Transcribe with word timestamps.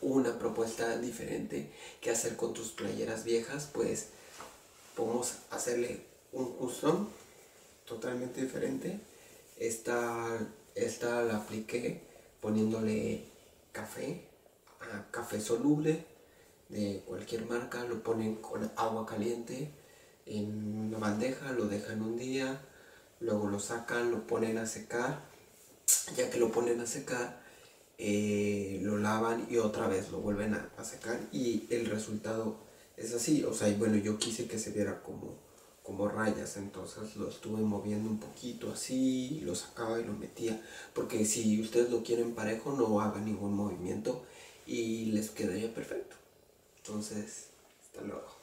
una 0.00 0.38
propuesta 0.38 0.98
diferente. 0.98 1.70
Que 2.00 2.10
hacer 2.10 2.36
con 2.36 2.52
tus 2.52 2.70
playeras 2.70 3.24
viejas, 3.24 3.68
pues 3.72 4.08
podemos 4.94 5.34
hacerle 5.50 6.00
un 6.32 6.52
custom 6.52 7.08
totalmente 7.86 8.42
diferente. 8.42 9.00
Esta, 9.58 10.38
esta 10.74 11.22
la 11.22 11.36
apliqué 11.36 12.02
poniéndole 12.40 13.24
café, 13.72 14.22
café 15.10 15.40
soluble 15.40 16.04
de 16.68 17.02
cualquier 17.06 17.46
marca, 17.46 17.84
lo 17.84 18.02
ponen 18.02 18.36
con 18.36 18.70
agua 18.76 19.06
caliente 19.06 19.70
en 20.26 20.88
una 20.88 20.98
bandeja, 20.98 21.52
lo 21.52 21.66
dejan 21.66 22.02
un 22.02 22.16
día, 22.16 22.60
luego 23.20 23.48
lo 23.48 23.60
sacan, 23.60 24.10
lo 24.10 24.26
ponen 24.26 24.58
a 24.58 24.66
secar, 24.66 25.20
ya 26.16 26.30
que 26.30 26.38
lo 26.38 26.50
ponen 26.50 26.80
a 26.80 26.86
secar, 26.86 27.45
eh, 27.98 28.80
lo 28.82 28.98
lavan 28.98 29.46
y 29.50 29.56
otra 29.56 29.88
vez 29.88 30.10
lo 30.10 30.18
vuelven 30.18 30.54
a, 30.54 30.70
a, 30.76 30.84
secar 30.84 31.18
y 31.32 31.66
el 31.70 31.86
resultado 31.86 32.58
es 32.96 33.14
así, 33.14 33.42
o 33.44 33.54
sea, 33.54 33.68
y 33.68 33.74
bueno, 33.74 33.96
yo 33.96 34.18
quise 34.18 34.46
que 34.46 34.58
se 34.58 34.70
viera 34.70 35.02
como, 35.02 35.34
como 35.82 36.08
rayas, 36.08 36.56
entonces 36.56 37.16
lo 37.16 37.28
estuve 37.28 37.62
moviendo 37.62 38.10
un 38.10 38.18
poquito 38.18 38.72
así, 38.72 39.40
lo 39.44 39.54
sacaba 39.54 40.00
y 40.00 40.04
lo 40.04 40.12
metía, 40.12 40.60
porque 40.94 41.24
si 41.24 41.60
ustedes 41.60 41.90
lo 41.90 42.02
quieren 42.02 42.34
parejo 42.34 42.72
no 42.72 43.00
hagan 43.00 43.24
ningún 43.24 43.54
movimiento 43.54 44.24
y 44.66 45.06
les 45.06 45.30
quedaría 45.30 45.72
perfecto. 45.72 46.16
Entonces, 46.78 47.48
hasta 47.80 48.02
luego. 48.02 48.35